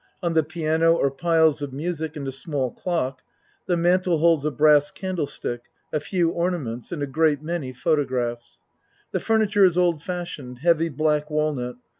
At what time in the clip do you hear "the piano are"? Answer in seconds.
0.33-1.11